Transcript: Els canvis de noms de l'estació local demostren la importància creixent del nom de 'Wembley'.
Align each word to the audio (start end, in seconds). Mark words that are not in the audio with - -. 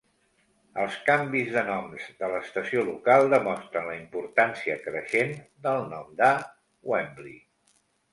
Els 0.83 0.95
canvis 1.09 1.49
de 1.57 1.61
noms 1.65 2.07
de 2.23 2.29
l'estació 2.35 2.85
local 2.87 3.29
demostren 3.33 3.85
la 3.89 3.97
importància 3.97 4.79
creixent 4.87 5.35
del 5.69 5.85
nom 5.93 6.09
de 6.23 6.31
'Wembley'. 6.93 7.37